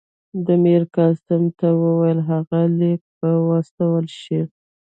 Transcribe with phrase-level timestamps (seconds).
[0.45, 4.39] ده میرقاسم ته وویل هغه لیک به واستول شي.